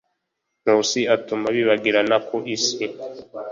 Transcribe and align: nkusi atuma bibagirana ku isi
nkusi 0.61 0.99
atuma 1.15 1.47
bibagirana 1.55 2.17
ku 2.27 2.37
isi 2.55 2.85